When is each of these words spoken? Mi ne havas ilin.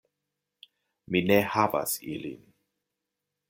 Mi 1.15 1.21
ne 1.31 1.39
havas 1.57 1.95
ilin. 2.15 2.43